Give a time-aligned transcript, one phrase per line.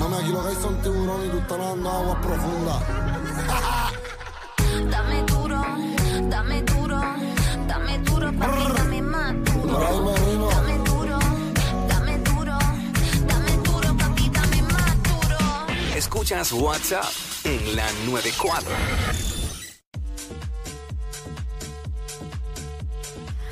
[0.00, 2.82] Mami, aquí lo que hay son tiburones y tú estás nadando aguas profundas.
[4.90, 5.62] Dame duro,
[6.30, 7.00] dame duro,
[7.66, 9.78] dame duro, papi, dame más duro.
[9.78, 10.48] Dame duro,
[11.88, 12.58] dame duro,
[13.28, 15.38] dame duro, papi, dame más duro.
[15.94, 17.04] Escuchas WhatsApp
[17.44, 19.29] en la 94.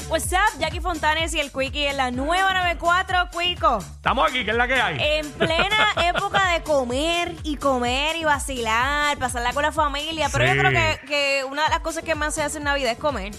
[0.08, 3.78] What's up, Jackie Fontanes y el Quickie en la nueva 94, Quico.
[3.78, 4.96] Estamos aquí, ¿qué es la que hay?
[5.00, 10.30] En plena época de comer y comer y vacilar, pasarla con la familia.
[10.32, 12.92] Pero yo creo que, que una de las cosas que más se hace en Navidad
[12.92, 13.32] es comer.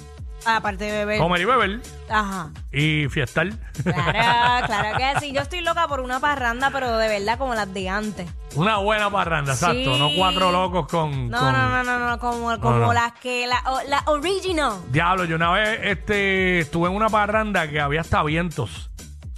[0.45, 1.19] Aparte de beber.
[1.19, 2.49] Comer y beber Ajá.
[2.71, 3.49] y fiestar.
[3.83, 5.31] Claro, claro que sí.
[5.33, 8.29] Yo estoy loca por una parranda, pero de verdad como las de antes.
[8.55, 9.97] Una buena parranda, exacto.
[9.97, 11.29] No cuatro locos con.
[11.29, 12.93] No, con- no, no, no, no, como, como no.
[12.93, 14.73] las que, la, o- la original.
[14.91, 18.89] Diablo, yo una vez este, estuve en una parranda que había hasta vientos.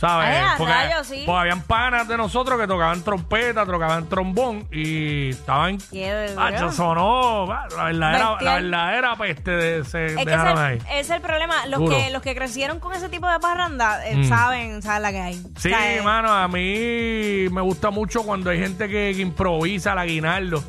[0.01, 0.29] ¿Sabes?
[0.29, 1.23] Ay, a porque, rayos, sí.
[1.27, 5.77] porque habían panas de nosotros que tocaban trompeta, tocaban trombón y estaban.
[5.91, 6.71] Qué duro.
[6.71, 7.45] Sonó.
[7.45, 8.63] La verdadera, la Bestial.
[8.63, 10.77] verdadera peste de, se Es que dejaron ese, ahí.
[10.89, 11.67] ese es el problema.
[11.67, 11.95] Los Duro.
[11.95, 14.23] que, los que crecieron con ese tipo de parranda eh, Mm.
[14.27, 15.33] saben, saben la que hay.
[15.35, 19.21] Sí, O sea, eh, mano, a mí me gusta mucho cuando hay gente que, que
[19.21, 20.63] improvisa al aguinaldo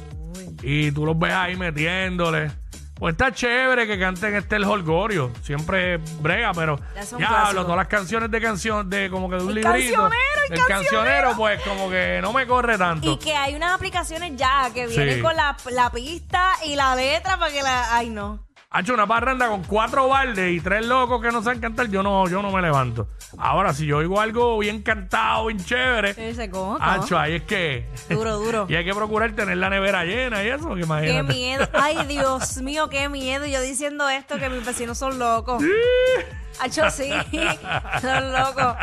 [0.63, 2.51] y tú los ves ahí metiéndole.
[2.95, 7.63] Pues está chévere que canten este el Holgorio, siempre brega, pero Ya son diablo, clásicos.
[7.65, 9.73] todas las canciones de canción, de como que de un El librito.
[9.73, 11.37] cancionero, el cancionero.
[11.37, 13.11] pues como que no me corre tanto.
[13.11, 15.21] Y que hay unas aplicaciones ya que vienen Sí.
[15.21, 17.97] con la, la pista y la letra para que la.
[17.97, 18.47] Ay, no.
[18.75, 22.03] Ha hecho una parranda con cuatro baldes y tres locos que no saben cantar, yo
[22.03, 23.07] no, yo no me levanto.
[23.37, 26.79] Ahora, si yo oigo algo bien cantado, bien chévere, Ese coco.
[26.81, 27.87] Hacho, ahí es que.
[28.09, 28.67] Duro, duro.
[28.71, 31.35] y hay que procurar tener la nevera llena y eso, porque Qué imagínate.
[31.35, 31.69] miedo.
[31.75, 33.45] Ay, Dios mío, qué miedo.
[33.45, 35.63] Yo diciendo esto que mis vecinos son locos.
[36.61, 37.11] Hacho, sí.
[38.01, 38.75] Son locos.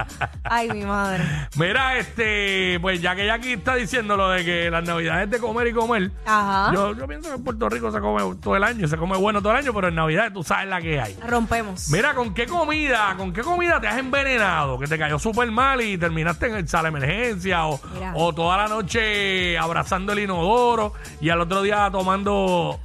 [0.43, 1.23] Ay, mi madre.
[1.55, 5.39] Mira, este, pues ya que Jackie está diciendo lo de que las navidades es de
[5.39, 6.71] comer y comer, Ajá.
[6.73, 9.41] yo, yo pienso que en Puerto Rico se come todo el año, se come bueno
[9.41, 11.17] todo el año, pero en Navidad tú sabes la que hay.
[11.27, 11.89] Rompemos.
[11.89, 14.79] Mira, ¿con qué comida, con qué comida te has envenenado?
[14.79, 18.11] Que te cayó súper mal y terminaste en el sala de emergencia o, Mira.
[18.15, 22.79] o toda la noche abrazando el inodoro y al otro día tomando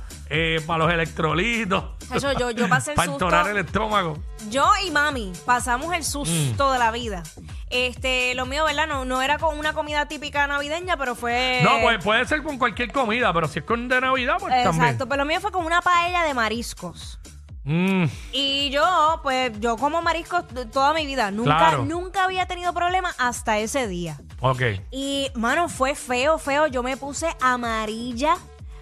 [0.67, 1.85] para los electrolitos.
[2.11, 3.25] Hacho, yo, yo pasé el Para susto.
[3.27, 4.19] entonar el estómago.
[4.51, 6.73] Yo y mami pasamos el susto Mm.
[6.73, 7.23] de la vida.
[7.71, 8.87] Este, lo mío, ¿verdad?
[8.87, 11.61] No, no era con una comida típica navideña, pero fue.
[11.65, 14.71] No, pues puede ser con cualquier comida, pero si es con de Navidad, pues Exacto,
[14.79, 14.99] también.
[15.09, 17.19] pero lo mío fue con una paella de mariscos.
[17.67, 21.31] Mm, Y yo, pues, yo como mariscos t- toda mi vida.
[21.31, 21.85] Nunca, Claro.
[21.87, 24.21] nunca había tenido problemas hasta ese día.
[24.41, 24.61] ok.
[24.91, 26.67] Y, mano, fue feo, feo.
[26.67, 28.37] Yo me puse amarilla.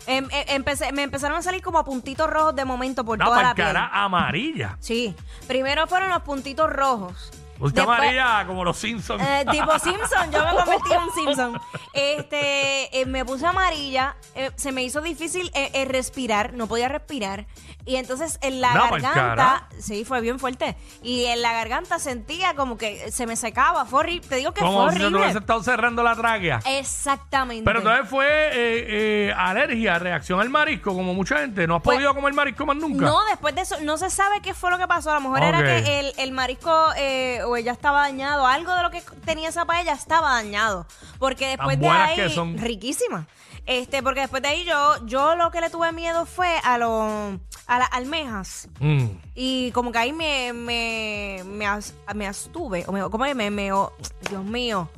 [0.07, 3.37] Em- em- empecé, me empezaron a salir como puntitos rojos de momento por No, toda
[3.37, 3.67] para la piel.
[3.69, 4.77] cara amarilla.
[4.81, 5.15] Sí.
[5.47, 7.31] Primero fueron los puntitos rojos.
[7.63, 9.23] Usted Después- amarilla como los Simpsons.
[9.27, 11.61] Eh, tipo Simpson, yo me convertí en un Simpson.
[11.93, 16.89] Este, eh, me puse amarilla, eh, se me hizo difícil eh, eh, respirar, no podía
[16.89, 17.47] respirar.
[17.85, 19.69] Y entonces en la pa'l garganta, cara.
[19.81, 20.77] sí, fue bien fuerte.
[21.03, 24.29] Y en la garganta sentía como que se me secaba, fue horrible.
[24.29, 25.23] Te digo que como fue si te horrible.
[25.23, 26.61] hubiese estado cerrando la tráquea.
[26.67, 27.65] Exactamente.
[27.65, 31.67] Pero entonces fue eh, eh, alergia, reacción al marisco, como mucha gente.
[31.67, 33.05] ¿No has Pues- podido comer marisco más nunca?
[33.05, 35.11] No, después de eso, no se sabe qué fue lo que pasó.
[35.11, 35.45] A lo mejor Ok.
[35.45, 38.47] era que el, el marisco eh, o ya estaba dañado.
[38.47, 40.87] Algo de lo que tenía esa paella estaba dañado.
[41.19, 42.17] Porque después de buenas ahí.
[42.17, 42.57] que son.
[42.59, 43.27] Riquísima.
[43.67, 47.39] Este, porque después de ahí yo, yo lo que le tuve miedo fue a los
[47.69, 48.69] a las almejas.
[48.81, 49.07] Mm.
[49.37, 52.85] Y como que ahí me, me, me, as- me astuve.
[52.89, 53.37] O me, ¿Cómo es?
[53.37, 53.93] Me, me, oh,
[54.29, 54.91] Dios mío.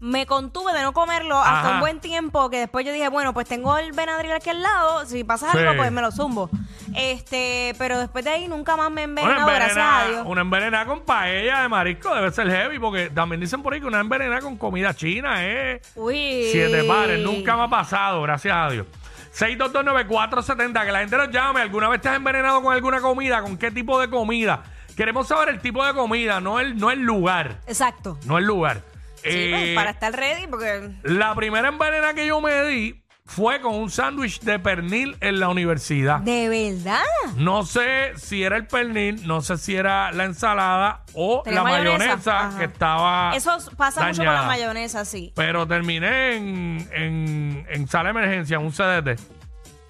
[0.00, 1.74] Me contuve de no comerlo hasta Ajá.
[1.74, 5.04] un buen tiempo que después yo dije, bueno, pues tengo el Benadryl aquí al lado,
[5.06, 5.58] si pasa Sí.
[5.58, 6.48] algo, pues me lo zumbo.
[6.96, 10.22] Este, pero después de ahí nunca más me he envenenado, gracias a Dios.
[10.26, 13.86] una envenenada con paella de marisco debe ser heavy, porque también dicen por ahí que
[13.86, 16.48] una envenenada con comida china es Uy.
[16.50, 17.20] siete pares.
[17.20, 18.86] Nunca me ha pasado, gracias a Dios.
[19.34, 21.60] 6229470, que la gente nos llame.
[21.60, 23.42] ¿Alguna vez te has envenenado con alguna comida?
[23.42, 24.62] ¿Con qué tipo de comida?
[24.96, 27.58] Queremos saber el tipo de comida, no el, no el lugar.
[27.66, 28.18] Exacto.
[28.24, 28.82] No el lugar.
[29.16, 33.60] Sí, Eh, pues, para estar ready, porque La primera envenena que yo me di fue
[33.60, 36.20] con un sándwich de pernil en la universidad.
[36.20, 37.02] ¿De verdad?
[37.36, 41.70] No sé si era el pernil, no sé si era la ensalada o ¿Tenía la
[41.70, 43.32] mayonesa, que estaba.
[43.36, 44.48] Eso pasa mucho con la dañada.
[44.48, 45.32] mayonesa, sí.
[45.36, 49.20] Pero terminé en, en, en sala de emergencia, en un CDT.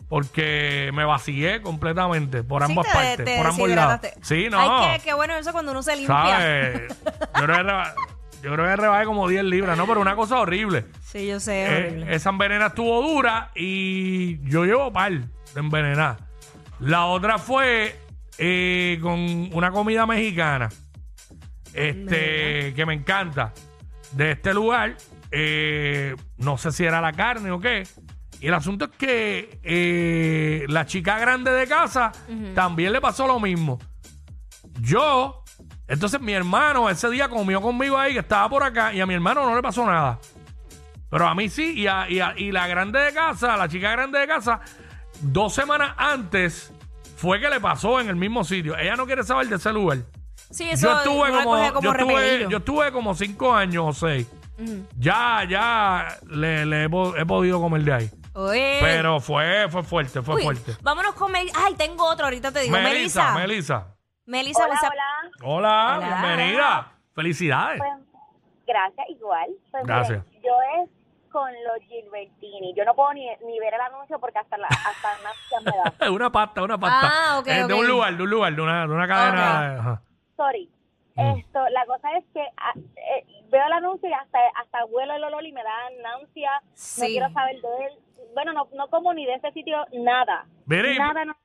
[0.08, 4.00] Porque me vacié completamente por Sí, ambas te- partes, te por ambos lados.
[4.22, 4.58] Sí, no.
[4.58, 6.16] Ay, qué, qué bueno eso cuando uno se limpia.
[6.16, 6.96] ¿Sabes?
[7.38, 7.94] Yo reba-
[8.42, 9.86] yo creo que rebajé como 10 libras, ¿no?
[9.86, 10.84] Pero una cosa horrible.
[11.02, 12.14] Sí, yo sé, es Eh, horrible.
[12.14, 16.16] esa envenena estuvo dura y yo llevo par de envenenar.
[16.80, 17.96] La otra fue
[18.38, 19.18] eh, con
[19.52, 20.68] una comida mexicana.
[21.74, 23.52] Este, que me encanta.
[24.12, 24.96] De este lugar.
[25.30, 27.82] eh, no sé si era la carne o qué.
[28.40, 32.12] Y el asunto es que eh, la chica grande de casa
[32.54, 33.78] también le pasó lo mismo.
[34.80, 35.42] Yo,
[35.88, 39.14] entonces mi hermano ese día comió conmigo ahí, que estaba por acá, y a mi
[39.14, 40.18] hermano no le pasó nada.
[41.10, 43.90] Pero a mí sí, y, a- y a- y la grande de casa, la chica
[43.90, 44.60] grande de casa,
[45.20, 46.70] dos semanas antes
[47.16, 48.76] fue que le pasó en el mismo sitio.
[48.76, 49.98] Ella no quiere saber de ese lugar.
[50.50, 53.92] Sí, eso yo estuve le como, como yo, estuve, yo estuve como cinco años o
[53.92, 54.26] seis.
[54.98, 58.10] Ya, ya le, le he, po- he podido comer de ahí.
[58.34, 58.78] Oye.
[58.80, 60.76] Pero fue, fue fuerte, fue Uy, fuerte.
[60.82, 62.72] Vámonos con Mel Ay, tengo otro, ahorita te digo.
[62.76, 63.86] Melissa, Melissa.
[64.28, 64.62] Melissa.
[64.62, 64.92] Melissa, Hola, WhatsApp.
[64.92, 65.30] hola.
[65.42, 66.06] Hola, Hola.
[66.22, 66.92] bienvenida.
[67.14, 67.78] Felicidades.
[67.80, 67.92] Pues,
[68.66, 69.48] gracias, igual.
[69.70, 70.24] Pues, Gracias.
[70.26, 70.52] miren, yo
[70.82, 70.90] es
[71.32, 72.74] con los Gilbertini.
[72.74, 76.10] Yo no puedo ni, ni ver el anuncio porque hasta, la, hasta una me da.
[76.12, 77.10] Una pasta, una pasta.
[77.12, 77.80] Ah, ok, Eh, De ok.
[77.80, 79.78] un lugar, de un lugar, de una, de una cadena.
[79.78, 80.02] ajá.
[80.36, 80.70] Sorry.
[81.16, 81.38] Mm.
[81.38, 85.24] Esto, la cosa es que ah, eh, veo el anuncio y hasta, hasta huelo el
[85.24, 85.72] olor y me da
[86.02, 86.60] náusea.
[86.60, 87.06] No Sí.
[87.06, 87.92] quiero saber de él.
[88.34, 90.46] Bueno, no, no como ni de ese sitio nada.
[90.66, 91.38] Mire, nada, nada,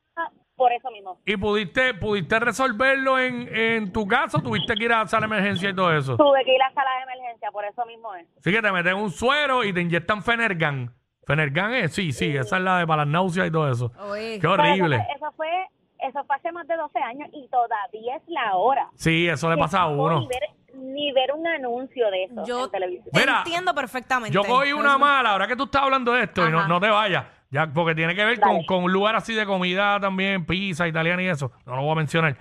[0.55, 1.19] por eso mismo.
[1.25, 5.33] ¿Y pudiste, pudiste resolverlo en, en tu casa o tuviste que ir a sala de
[5.35, 6.15] emergencia y todo eso?
[6.17, 8.27] Tuve que ir a la sala de emergencia, por eso mismo es.
[8.37, 10.93] Así que te meten un suero y te inyectan Fenergan.
[11.25, 11.93] ¿Fenergan es?
[11.93, 13.91] Sí, sí, esa es la de para las náuseas y todo eso.
[14.09, 14.39] Oye.
[14.39, 14.97] Qué horrible.
[15.15, 15.61] Eso fue, eso
[16.01, 18.89] fue, eso fue hace más de 12 años y todavía es la hora.
[18.95, 20.19] Sí, eso le pasa a No uno.
[20.19, 23.09] Ni ver, ni ver un anuncio de eso Yo en televisión.
[23.13, 24.33] te Mira, entiendo perfectamente.
[24.33, 26.89] Yo cogí una mala, ahora que tú estás hablando de esto, y no, no te
[26.89, 30.87] vayas, ya, porque tiene que ver con, con un lugar así de comida también, pizza,
[30.87, 31.51] italiana y eso.
[31.65, 32.35] No lo voy a mencionar.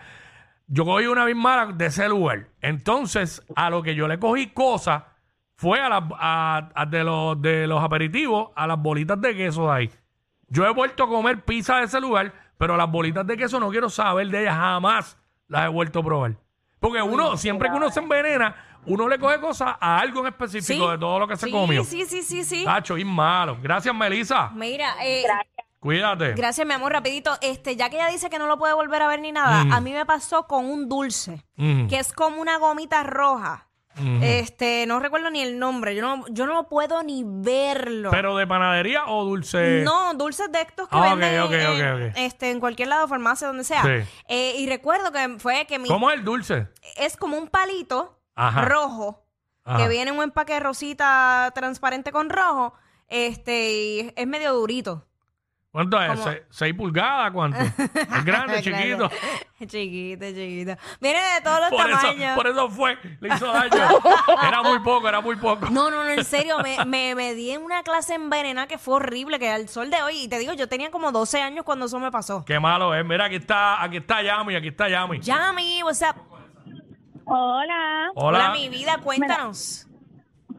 [0.67, 2.47] Yo cogí una bien mala de ese lugar.
[2.63, 5.03] Entonces, a lo que yo le cogí cosas
[5.55, 9.67] fue a, las a- a de, los, de los aperitivos a las bolitas de queso
[9.67, 9.91] de ahí.
[10.49, 13.71] Yo he vuelto a comer pizza de ese lugar, pero las bolitas de queso no
[13.71, 15.19] quiero saber de ellas jamás.
[15.49, 16.33] Las he vuelto a probar.
[16.81, 18.57] Porque uno, siempre que uno se envenena,
[18.87, 21.85] uno le coge cosas a algo en específico de todo lo que se sí, comió.
[21.85, 22.65] Sí, sí, sí, sí.
[22.65, 23.59] Tacho, y malo.
[23.63, 24.51] Gracias, Melissa.
[24.55, 25.49] Mira, eh, Gracias.
[25.81, 26.35] Cuídate.
[26.35, 27.37] gracias, mi amor, rapidito.
[27.41, 29.73] Este, ya que ella dice que no lo puede volver a ver ni nada, Mm.
[29.73, 31.89] a mí me pasó con un dulce, Mm.
[31.89, 33.69] que es como una gomita roja.
[33.97, 34.21] Ujú.
[34.23, 35.95] Este, no recuerdo ni el nombre.
[35.95, 38.11] Yo no, yo no puedo ni verlo.
[38.11, 39.83] ¿Pero de panadería o dulce?
[39.85, 42.13] No, dulces de estos que Ah, ok, venden ok, en, ok, ok.
[42.17, 43.83] Este, en cualquier lado, farmacia, donde sea.
[43.83, 44.09] Sí.
[44.29, 45.89] Eh, y recuerdo que fue que mi...
[45.89, 46.69] ¿Cómo es el dulce?
[46.97, 48.63] Es como un palito Ajá.
[48.65, 49.25] rojo
[49.65, 49.79] Ajá.
[49.79, 52.75] que viene en un empaque rosita transparente con rojo.
[53.09, 55.07] Este, y es medio durito.
[55.71, 56.11] ¿Cuánto es?
[56.11, 57.31] Como- ¿Se- ¿Seis pulgadas?
[57.33, 57.59] ¿Cuánto?
[58.19, 59.11] ¿Es grande, chiquito?
[59.67, 60.77] chiquito, chiquito.
[61.01, 62.37] Viene de todos los Por eso, tamaños.
[62.37, 62.99] por eso fue.
[63.21, 63.71] Le hizo daño.
[64.47, 65.71] Era muy poco, era muy poco.
[65.71, 68.97] No, no, no, en serio, me, me, me di en una clase envenenada que fue
[68.97, 71.87] horrible, que al sol de hoy, y te digo, yo tenía como 12 años cuando
[71.87, 72.45] eso me pasó.
[72.45, 73.03] Qué malo es.
[73.05, 75.21] Mira, aquí está, aquí está Yami, aquí está Yami.
[75.21, 76.17] Yami, what's up?
[77.35, 78.11] Hola.
[78.15, 78.39] Hola.
[78.39, 79.89] Hola, mi vida, cuéntanos.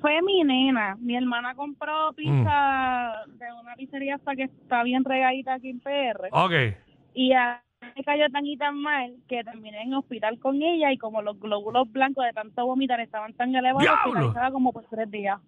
[0.02, 0.96] Fue mi nena.
[1.00, 6.30] Mi hermana compró pizza de una pizzería hasta que está bien regadita aquí en PR.
[6.32, 6.52] Ok.
[7.14, 7.62] Y a
[7.96, 11.40] me cayó tan y tan mal que terminé en hospital con ella y como los
[11.40, 14.04] glóbulos blancos de tanto vomitar estaban tan elevados, ¡Diablo!
[14.10, 15.40] hospitalizada como por tres días.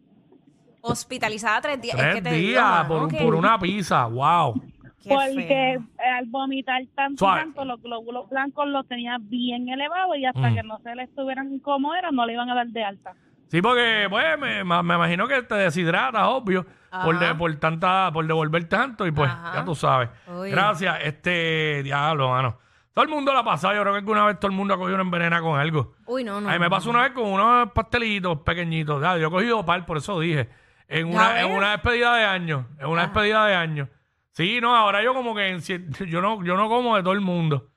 [0.82, 1.96] Hospitalizada tres días.
[1.98, 4.06] Tres es que te digo, días mano, por, un- que- por una pizza.
[4.06, 4.62] Wow.
[5.10, 5.84] Qué Porque feo.
[6.18, 7.42] al vomitar tanto Suave.
[7.42, 10.56] tanto, los glóbulos blancos los tenía bien elevados y hasta Mm.
[10.56, 13.14] que no se le estuvieran como eran, no le iban a dar de alta.
[13.48, 16.66] Sí, porque pues me, me- imagino que te deshidratas, obvio,
[17.04, 19.54] por, de- por tanta, por devolver tanto y pues Ajá.
[19.56, 20.10] ya tú sabes.
[20.50, 22.58] Gracias, este diablo, mano.
[22.94, 24.78] Todo el mundo la ha pasado, yo creo que alguna vez todo el mundo ha
[24.78, 25.96] cogido una envenena con algo.
[26.06, 26.48] Uy, no, no.
[26.50, 29.02] A mí me no, pasó una vez con unos pastelitos pequeñitos.
[29.02, 30.50] Ya, yo he cogido par, por eso dije.
[30.88, 32.66] En una, en una despedida de años.
[32.80, 33.90] En una despedida de años.
[34.36, 37.14] Sí, no, ahora yo como que en cier- yo no, yo no como de todo
[37.14, 37.70] el mundo.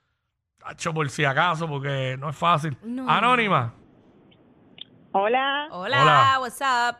[0.57, 2.75] Tacho, por si acaso, porque no es fácil.
[2.83, 3.09] No.
[3.09, 3.73] Anónima.
[5.13, 5.69] Hola.
[5.71, 6.37] Hola, Hola.
[6.41, 6.97] what's up?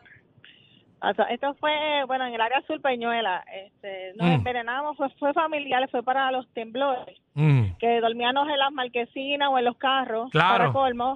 [1.30, 1.70] esto fue,
[2.06, 3.44] bueno, en el área sur Peñuela.
[3.52, 4.32] Este, nos Mm.
[4.32, 7.18] envenenamos, fue, fue familiar, fue para los temblores.
[7.34, 7.76] Mm.
[7.78, 10.58] que dormíamos en las marquesinas o en los carros, Claro.
[10.58, 11.14] para colmo,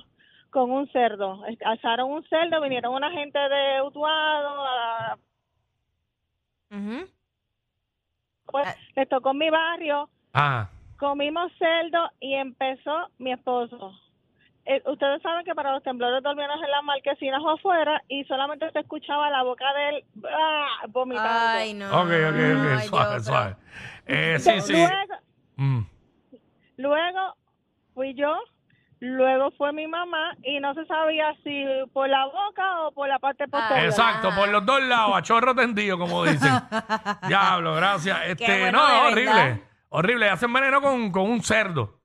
[0.51, 1.43] con un cerdo.
[1.65, 5.19] Alzaron un cerdo, vinieron una gente de Utuado, a-
[6.71, 7.07] Ujú.
[8.97, 10.69] Les tocó en mi barrio, Ah,
[10.99, 13.93] comimos cerdo y empezó mi esposo.
[14.67, 18.71] Eh, ustedes saben que para los temblores dormíamos en las marquesinas o afuera y solamente
[18.73, 20.87] se escuchaba la boca de él ¡ah!
[20.89, 21.29] vomitando.
[21.59, 21.87] Ay, no.
[21.89, 23.57] ok, ok, ok, Ay, suave, Dios, suave.
[24.07, 24.73] Eh, sí, sí.
[24.73, 25.15] Luego,
[25.57, 25.81] Mm.
[26.79, 27.35] luego
[27.95, 28.37] fui yo,
[29.05, 33.19] luego fue mi mamá y no se sabía si por la boca o por la
[33.19, 33.87] parte posterior.
[33.87, 36.53] Exacto, por los dos lados, a chorro tendido, como dicen.
[37.29, 38.19] Diablo, gracias.
[38.27, 39.65] Este, bueno, no, de horrible.
[39.91, 40.31] Horrible.
[40.31, 42.01] Hacen veneno con, con un cerdo,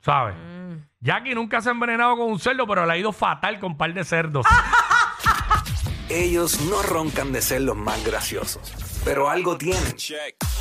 [0.00, 0.34] ¿sabes?
[0.36, 0.76] Mm.
[1.00, 3.78] Jackie nunca se ha envenenado con un cerdo, pero le ha ido fatal con un
[3.78, 4.46] par de cerdos.
[6.10, 9.96] Ellos no roncan de ser los más graciosos, pero algo tienen.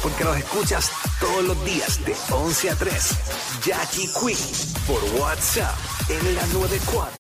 [0.01, 3.09] Porque los escuchas todos los días de 11 a 3.
[3.65, 4.37] Jackie Quinn
[4.87, 5.75] por WhatsApp
[6.09, 7.13] en la 94.